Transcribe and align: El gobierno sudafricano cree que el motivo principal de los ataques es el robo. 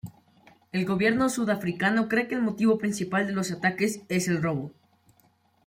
El 0.71 0.83
gobierno 0.83 1.29
sudafricano 1.29 2.07
cree 2.07 2.27
que 2.27 2.33
el 2.33 2.41
motivo 2.41 2.79
principal 2.79 3.27
de 3.27 3.33
los 3.33 3.51
ataques 3.51 4.01
es 4.09 4.27
el 4.27 4.41
robo. 4.41 4.73